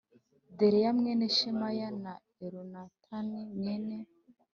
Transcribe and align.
Delaya 0.57 0.91
mwene 0.97 1.25
Shemaya 1.35 1.89
na 2.03 2.13
Elunatani 2.45 3.41
mwene 3.57 3.97